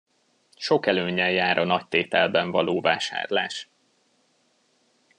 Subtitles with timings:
[0.55, 3.69] Sok előnnyel jár a nagytételben való vásárlás.